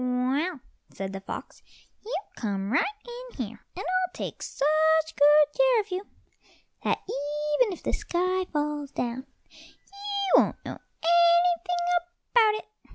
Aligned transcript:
"Well," 0.03 0.61
said 0.91 1.13
the 1.13 1.19
Fox, 1.21 1.61
"you 2.03 2.15
come 2.35 2.71
right 2.73 2.81
in 3.29 3.37
here, 3.37 3.59
and 3.75 3.85
I'll 3.85 4.13
take 4.15 4.41
such 4.41 4.65
good 5.15 5.55
care 5.55 5.79
of 5.79 5.91
you 5.91 6.07
that 6.83 6.97
even 7.61 7.71
if 7.71 7.83
the 7.83 7.93
sky 7.93 8.45
falls 8.45 8.89
down 8.89 9.27
you 9.47 9.61
won't 10.37 10.65
know 10.65 10.79
anything 11.05 12.33
about 12.33 12.55
it." 12.55 12.65